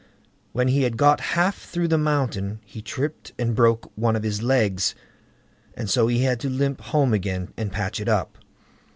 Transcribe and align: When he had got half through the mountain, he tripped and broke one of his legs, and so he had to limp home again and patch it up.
When 0.51 0.69
he 0.69 0.81
had 0.81 0.97
got 0.97 1.19
half 1.37 1.55
through 1.59 1.89
the 1.89 1.95
mountain, 1.99 2.59
he 2.65 2.81
tripped 2.81 3.33
and 3.37 3.53
broke 3.55 3.91
one 3.95 4.15
of 4.15 4.23
his 4.23 4.41
legs, 4.41 4.95
and 5.75 5.91
so 5.91 6.07
he 6.07 6.23
had 6.23 6.39
to 6.39 6.49
limp 6.49 6.81
home 6.81 7.13
again 7.13 7.53
and 7.55 7.71
patch 7.71 7.99
it 7.99 8.09
up. 8.09 8.39